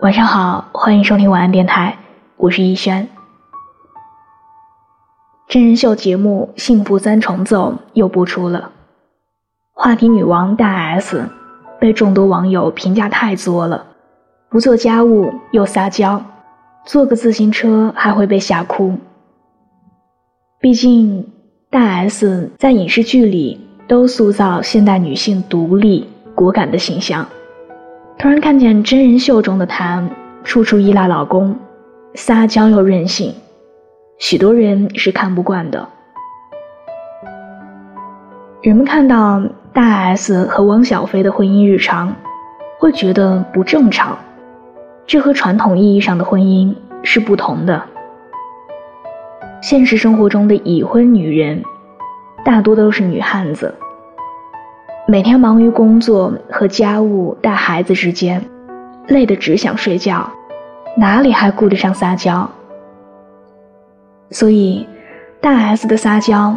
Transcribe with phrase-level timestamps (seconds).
[0.00, 1.96] 晚上好，欢迎收听晚安电台，
[2.36, 3.08] 我是逸轩。
[5.46, 8.72] 真人秀节目《幸福三重奏》又播出了，
[9.72, 11.28] 话题女王大 S
[11.78, 13.86] 被众多网友评价太作了，
[14.50, 16.20] 不做家务又撒娇，
[16.84, 18.98] 坐个自行车还会被吓哭。
[20.60, 21.32] 毕竟
[21.70, 27.26] 大 S 在影视剧里都塑造现代女性独立果敢的形象。
[28.18, 30.02] 突然看见真人秀中的她，
[30.44, 31.54] 处处依赖老公，
[32.14, 33.34] 撒娇又任性，
[34.18, 35.86] 许多人是看不惯的。
[38.62, 39.42] 人们看到
[39.74, 42.14] 大 S 和汪小菲的婚姻日常，
[42.78, 44.16] 会觉得不正常，
[45.06, 47.82] 这和传统意义上的婚姻是不同的。
[49.60, 51.62] 现实生活中的已婚女人，
[52.44, 53.74] 大多都是女汉子。
[55.06, 58.42] 每天忙于工作和家务、带孩子之间，
[59.08, 60.30] 累得只想睡觉，
[60.96, 62.48] 哪里还顾得上撒娇？
[64.30, 64.88] 所以，
[65.42, 66.56] 大 S 的撒娇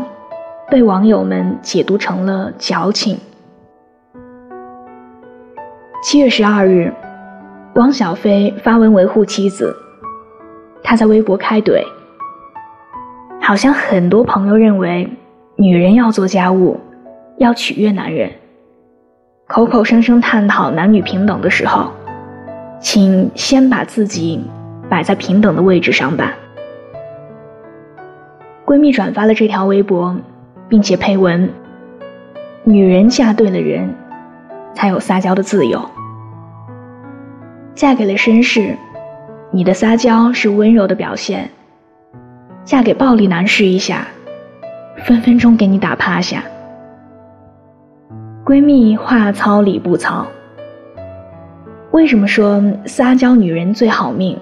[0.72, 3.20] 被网友们解读成了矫情。
[6.02, 6.94] 七月十二日，
[7.76, 9.76] 汪小菲发文维护妻子，
[10.82, 11.84] 他在微博开怼，
[13.42, 15.10] 好像很多朋友认为，
[15.58, 16.80] 女人要做家务。
[17.38, 18.32] 要取悦男人，
[19.46, 21.92] 口口声声探讨男女平等的时候，
[22.80, 24.44] 请先把自己
[24.90, 26.34] 摆在平等的位置上吧。
[28.66, 30.16] 闺蜜转发了这条微博，
[30.68, 31.48] 并且配文
[32.66, 33.94] ：“女人嫁对了人，
[34.74, 35.88] 才有撒娇的自由。
[37.76, 38.76] 嫁给了绅士，
[39.52, 41.42] 你的撒娇是温柔的表现；
[42.66, 44.08] 嫁给暴力男士一下，
[45.06, 46.44] 分分钟给你打趴下。”
[48.48, 50.26] 闺蜜话糙理不糙。
[51.92, 54.38] 为什么说撒娇女人最好命？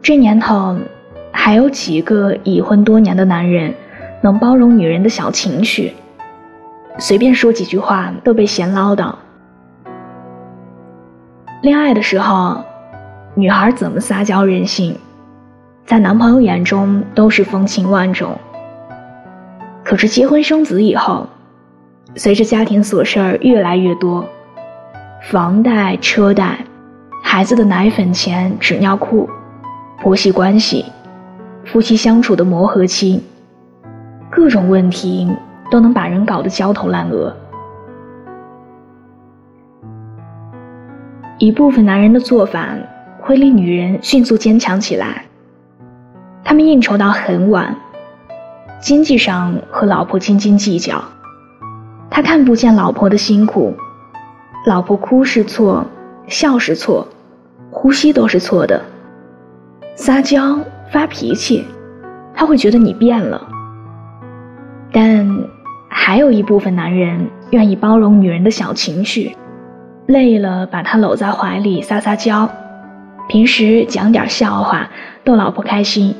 [0.00, 0.76] 这年头，
[1.32, 3.74] 还有几个已婚多年的男人
[4.22, 5.92] 能包容女人的小情绪？
[6.96, 9.12] 随便说几句话都被嫌唠叨。
[11.62, 12.62] 恋爱的时候，
[13.34, 14.96] 女孩怎么撒娇任性，
[15.84, 18.38] 在男朋友眼中都是风情万种。
[19.82, 21.26] 可是结婚生子以后，
[22.16, 24.28] 随着家庭琐事儿越来越多，
[25.30, 26.58] 房贷、车贷、
[27.22, 29.30] 孩子的奶粉钱、纸尿裤、
[30.02, 30.84] 婆媳关系、
[31.64, 33.22] 夫妻相处的磨合期，
[34.28, 35.26] 各种问题
[35.70, 37.34] 都能把人搞得焦头烂额。
[41.38, 42.68] 一部分男人的做法
[43.20, 45.24] 会令女人迅速坚强起来，
[46.44, 47.74] 他们应酬到很晚，
[48.80, 51.02] 经济上和老婆斤斤计较。
[52.10, 53.72] 他看不见老婆的辛苦，
[54.66, 55.86] 老婆哭是错，
[56.26, 57.06] 笑是错，
[57.70, 58.82] 呼吸都是错的。
[59.94, 60.58] 撒娇
[60.90, 61.64] 发脾气，
[62.34, 63.40] 他会觉得你变了。
[64.92, 65.24] 但
[65.88, 69.36] 还有一部分男人愿意包容女人的小情绪，
[70.06, 72.50] 累了把她搂在怀里撒撒娇，
[73.28, 74.90] 平时讲点笑话
[75.22, 76.12] 逗老婆开心，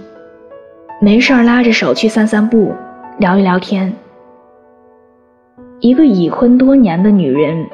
[1.00, 2.73] 没事儿拉着手去散散步，
[3.19, 3.93] 聊一聊天。
[5.81, 7.67] 一个已婚多年的女人，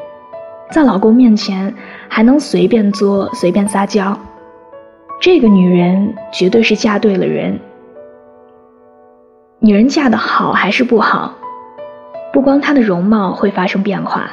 [0.71, 1.75] 在老公面前
[2.09, 4.17] 还能随便作、随便撒娇，
[5.21, 7.59] 这个女人绝对是嫁对了人。
[9.59, 11.35] 女人嫁得好还是不好，
[12.33, 14.31] 不光她的容貌会发生变化，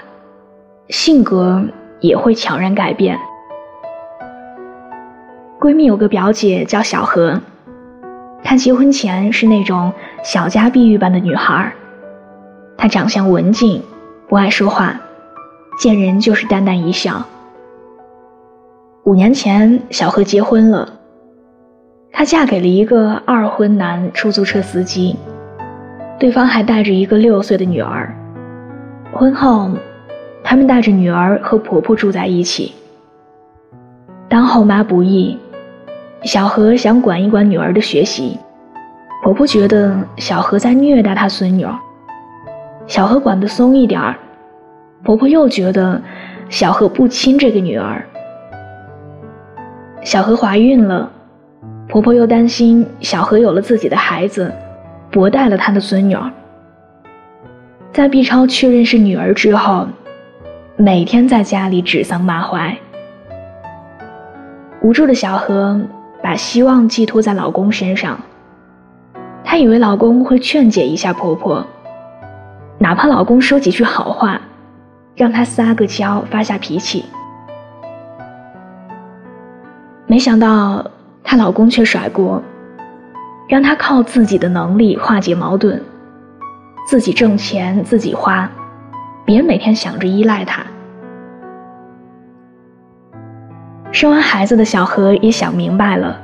[0.89, 1.65] 性格
[1.99, 3.17] 也会悄然改变。
[5.59, 7.41] 闺蜜有个表姐叫小何，
[8.43, 9.91] 她结婚前是那种
[10.23, 11.73] 小家碧玉般的女孩儿。
[12.77, 13.81] 她长相文静，
[14.27, 14.99] 不爱说话，
[15.79, 17.23] 见人就是淡淡一笑。
[19.05, 20.87] 五年前，小何结婚了，
[22.11, 25.15] 她嫁给了一个二婚男出租车司机，
[26.19, 28.15] 对方还带着一个六岁的女儿。
[29.13, 29.71] 婚后，
[30.43, 32.73] 他们带着女儿和婆婆住在一起。
[34.27, 35.37] 当后妈不易，
[36.23, 38.39] 小何想管一管女儿的学习，
[39.23, 41.73] 婆婆觉得小何在虐待她孙女儿。
[42.85, 44.15] 小何管得松一点儿，
[45.03, 46.01] 婆婆又觉得
[46.49, 48.05] 小何不亲这个女儿。
[50.01, 51.09] 小何怀孕了，
[51.87, 54.53] 婆婆又担心小何有了自己的孩子，
[55.09, 56.29] 薄待了她的孙女儿。
[57.93, 59.87] 在 B 超确认是女儿之后，
[60.75, 62.77] 每天在家里指桑骂槐。
[64.81, 65.79] 无助的小何
[66.21, 68.19] 把希望寄托在老公身上，
[69.43, 71.65] 她以为老公会劝解一下婆婆。
[72.83, 74.41] 哪怕老公说几句好话，
[75.15, 77.05] 让她撒个娇发下脾气，
[80.05, 80.85] 没想到
[81.23, 82.43] 她老公却甩锅，
[83.47, 85.81] 让她靠自己的能力化解矛盾，
[86.85, 88.51] 自己挣钱自己花，
[89.23, 90.61] 别每天想着依赖他。
[93.93, 96.19] 生完孩子的小何也想明白了，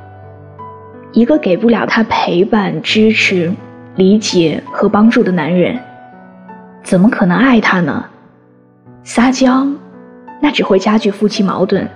[1.12, 3.50] 一个给不了她陪伴、支持、
[3.96, 5.80] 理解和帮助的男人，
[6.82, 8.04] 怎么可能爱他呢？
[9.02, 9.66] 撒娇，
[10.40, 11.88] 那只会加剧夫妻矛盾。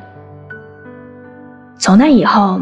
[1.78, 2.60] 从那以后，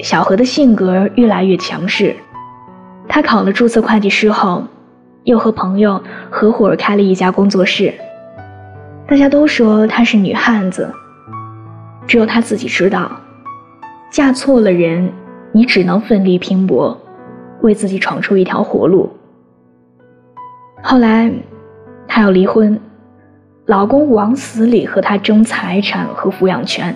[0.00, 2.14] 小何的性格越来越强势。
[3.08, 4.64] 他考了注册会计师后，
[5.24, 7.92] 又和朋友合伙开了一家工作室。
[9.06, 10.92] 大家都说她是女汉子，
[12.06, 13.10] 只有她自己知道，
[14.10, 15.12] 嫁错了人，
[15.52, 16.98] 你只能奋力拼搏，
[17.60, 19.10] 为自己闯出一条活路。
[20.86, 21.32] 后来，
[22.06, 22.78] 她要离婚。
[23.64, 26.94] 老公往死里和她争财产和抚养权，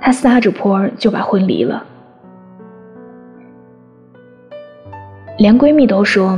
[0.00, 1.86] 她撒着泼就把婚离了。
[5.38, 6.36] 连闺蜜都说，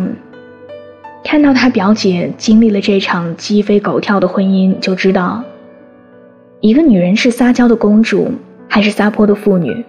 [1.25, 5.43] 看到她表姐经历了这场鸡飞狗跳的婚姻，就知道，
[6.61, 8.31] 一个女人是撒娇的公主
[8.69, 9.83] 还是撒泼的妇女，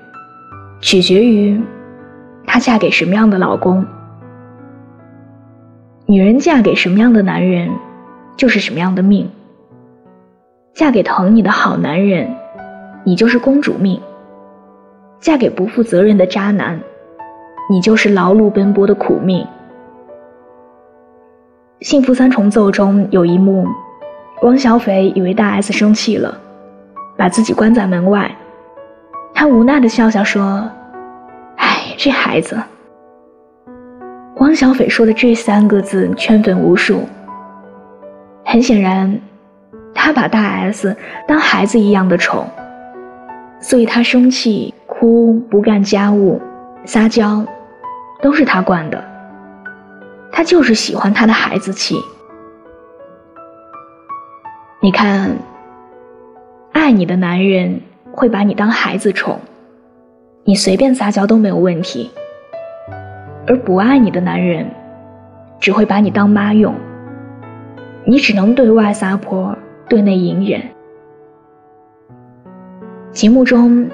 [0.79, 1.59] 取决于
[2.45, 3.85] 她嫁给什么样的老公。
[6.07, 7.69] 女人嫁给什么样的男人。
[8.37, 9.27] 就是什么样的命。
[10.75, 12.31] 嫁给疼你的好男人，
[13.03, 13.99] 你就是公主命；
[15.19, 16.79] 嫁给不负责任的渣男，
[17.67, 19.43] 你就是劳碌奔波的苦命。
[21.87, 23.67] 《幸福三重奏》中有一幕，
[24.43, 26.39] 汪小菲以为大 S 生气了，
[27.17, 28.29] 把自己关在门外，
[29.33, 30.69] 他无奈的笑笑说
[31.57, 32.55] ：“哎，这孩子。”
[34.47, 37.03] 汪小菲说的这三个字圈粉无数。
[38.45, 39.19] 很显然，
[39.93, 40.95] 他把大 S
[41.27, 42.47] 当孩子一样的宠，
[43.59, 46.41] 所以他生气、哭、不干家务、
[46.85, 47.45] 撒娇，
[48.21, 49.03] 都是他惯的。
[50.31, 51.97] 他就是喜欢他的孩子气。
[54.81, 55.29] 你看，
[56.71, 57.81] 爱你的男人
[58.13, 59.41] 会把你当孩子宠，
[60.45, 62.09] 你随便撒娇都没有问题；
[63.47, 64.69] 而不爱你的男人，
[65.59, 66.75] 只会把你当妈用。
[68.03, 69.57] 你只能对外撒泼，
[69.87, 70.61] 对内隐忍。
[73.11, 73.89] 节目中，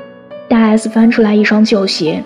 [0.49, 2.23] 大 S 翻出来一双旧鞋，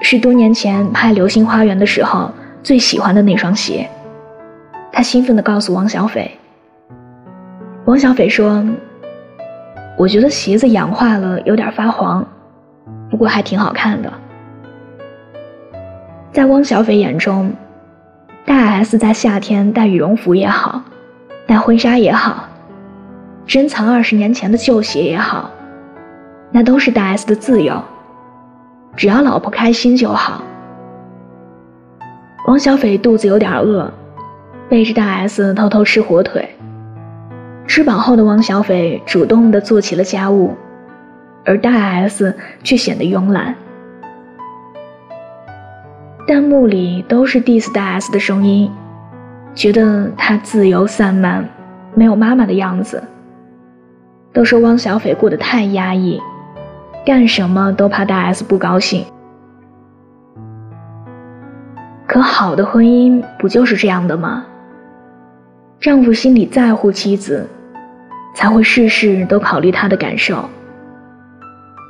[0.00, 2.30] 是多年前拍《流星花园》的时候
[2.62, 3.88] 最喜欢的那双鞋。
[4.92, 6.30] 她兴奋地告诉王小斐。
[7.84, 8.64] 王小斐说
[9.96, 12.26] ：“我觉得鞋子氧化了，有点发黄，
[13.08, 14.12] 不过还挺好看的。”
[16.34, 17.52] 在汪小菲眼中。
[18.44, 20.82] 大 S 在夏天戴羽绒服也好，
[21.46, 22.48] 戴婚纱也好，
[23.46, 25.48] 珍藏二十年前的旧鞋也好，
[26.50, 27.80] 那都是大 S 的自由，
[28.96, 30.42] 只要老婆开心就好。
[32.48, 33.88] 汪小菲肚子有点饿，
[34.68, 36.50] 背着大 S 偷偷吃火腿。
[37.68, 40.56] 吃饱后的汪小菲主动地做起了家务，
[41.44, 43.54] 而大 S 却显得慵懒。
[46.26, 48.70] 弹幕里都是 diss 大 S 的声音，
[49.54, 51.46] 觉得她自由散漫，
[51.94, 53.02] 没有妈妈的样子。
[54.32, 56.18] 都说汪小菲过得太压抑，
[57.04, 59.04] 干什么都怕大 S 不高兴。
[62.06, 64.46] 可好的婚姻不就是这样的吗？
[65.78, 67.46] 丈夫心里在乎妻子，
[68.34, 70.48] 才会事事都考虑她的感受。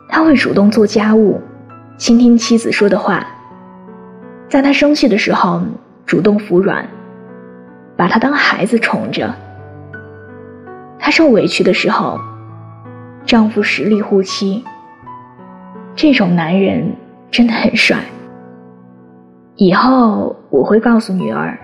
[0.08, 1.40] 他会主动做家务，
[1.96, 3.24] 倾听妻子说的话。
[4.54, 5.60] 在他生气的时候，
[6.06, 6.88] 主动服软，
[7.96, 9.26] 把他当孩子宠着；
[10.96, 12.20] 他受委屈的时候，
[13.26, 14.62] 丈夫实力护妻。
[15.96, 16.88] 这种男人
[17.32, 17.98] 真的很帅。
[19.56, 21.58] 以后我会告诉女儿，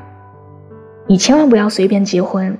[1.06, 2.58] 你千万不要随便结婚，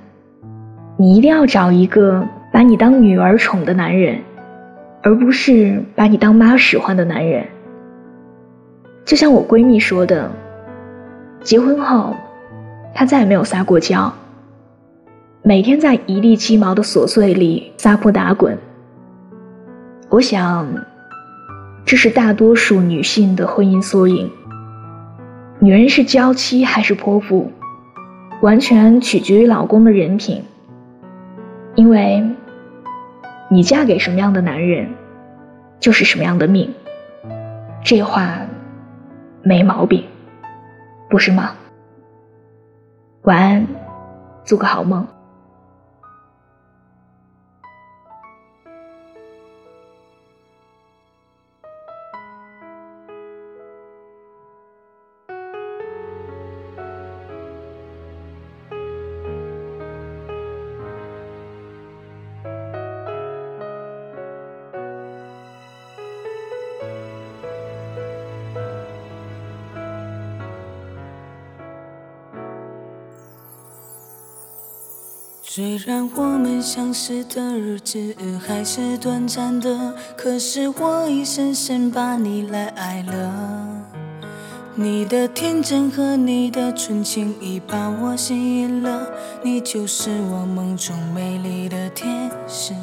[0.95, 4.17] 你一定要找一个把你当女儿宠的男人，
[5.03, 7.45] 而不是把你当妈使唤的男人。
[9.03, 10.31] 就像我闺蜜说的，
[11.43, 12.15] 结婚后，
[12.93, 14.13] 她再也没有撒过娇，
[15.41, 18.57] 每天在一地鸡毛的琐碎里撒泼打滚。
[20.09, 20.67] 我想，
[21.83, 24.29] 这是大多数女性的婚姻缩影。
[25.59, 27.51] 女人是娇妻还是泼妇，
[28.41, 30.43] 完全取决于老公的人品。
[31.75, 32.23] 因为，
[33.49, 34.87] 你嫁给什么样的男人，
[35.79, 36.69] 就是什么样的命。
[37.83, 38.37] 这话。
[39.43, 40.05] 没毛病，
[41.09, 41.55] 不是吗？
[43.23, 43.67] 晚安，
[44.43, 45.07] 做个好梦。
[75.53, 78.15] 虽然我们相识的日子
[78.47, 83.33] 还是短暂的，可是我已深深把你来爱了。
[84.75, 89.11] 你的天真和你的纯情已把我吸引了，
[89.43, 92.73] 你就是我梦中美丽的天使。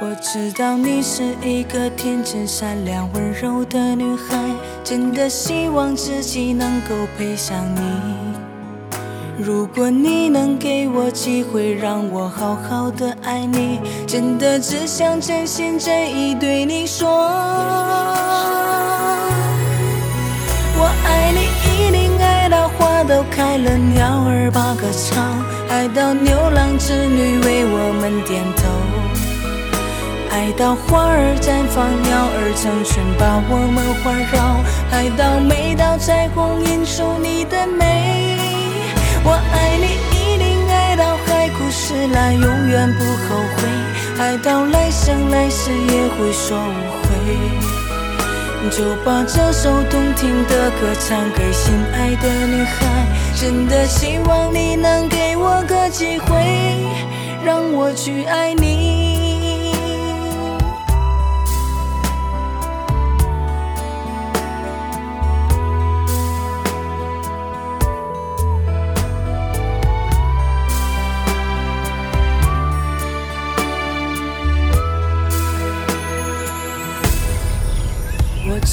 [0.00, 4.38] 我知道你是一个天真善良、温柔的女孩，
[4.84, 8.33] 真的希望自己能够配上你。
[9.36, 17.08] 如果你能给我机会，让我好好的爱你，真的只想真心真意对你说。
[20.76, 28.68] 我爱你，一定爱到花都开了，鸟儿把歌唱，爱到牛郎织女为我们点头，
[30.30, 34.62] 爱到花儿绽放，鸟儿成群把我们环绕，
[34.92, 38.33] 爱到每道彩虹映出你的美。
[39.26, 43.68] 我爱你，一定爱到海枯石烂，永远不后悔。
[44.18, 46.60] 爱到来生来世也会说无
[47.02, 47.08] 悔。
[48.70, 56.86] 就把这首动听的歌唱给心爱的女孩，真的希望你能给我个机会，
[57.44, 58.93] 让我去爱你。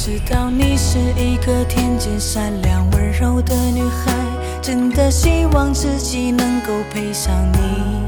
[0.04, 4.12] 知道你是一个天真善良、温柔的女孩，
[4.60, 8.04] 真的希望自己能够配上你。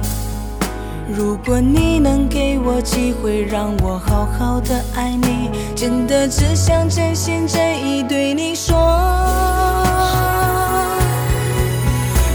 [1.15, 8.75] 如果你能给我机会，让我好好的爱你，真的只想真心真意对你说。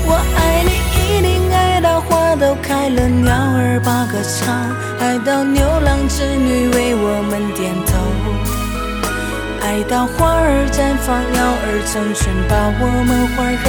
[0.06, 0.70] 我爱你，
[1.02, 4.54] 一定爱到花都开了，鸟儿把歌唱，
[5.00, 7.98] 爱到牛郎织女为我们点头。
[9.68, 13.52] 爱到花儿绽放，鸟儿成群把我们环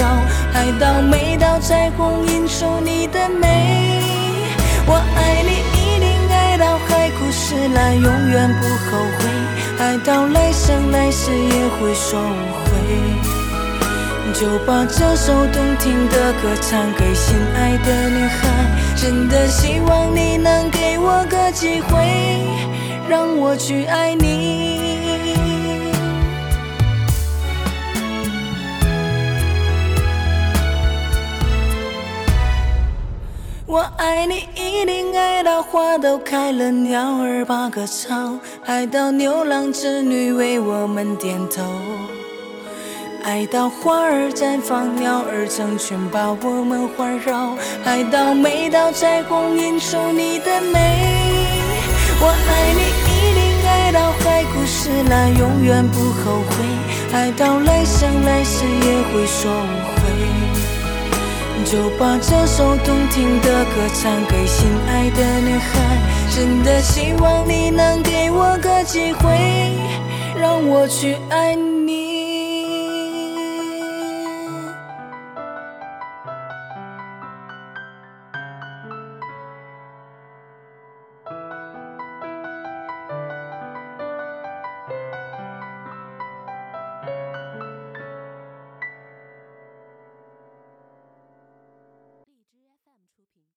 [0.54, 4.00] 爱到每道彩虹映出你的美。
[4.86, 9.28] 我爱你，一定爱到海枯石烂，永远不后悔。
[9.78, 12.70] 爱到来生来世也会说无悔。
[14.32, 18.48] 就把这首动听的歌唱给心爱的女孩，
[18.96, 22.40] 真的希望你能给我个机会，
[23.06, 24.69] 让我去爱你。
[33.72, 38.36] 我爱你，一定爱到花都开了，鸟儿把歌唱，
[38.66, 41.62] 爱到牛郎织女为我们点头，
[43.22, 50.80] 爱到花儿绽放，鸟儿成群把我们环绕，爱到每道彩虹映出你的美。
[52.20, 56.56] 我爱你，一定爱到海枯石烂，永远不后悔，
[57.12, 59.79] 爱到来生来世也会说。
[61.70, 65.98] 就把这首动听的歌唱给心爱的女孩，
[66.34, 69.78] 真的希望你能给我个机会，
[70.36, 72.19] 让我去爱你。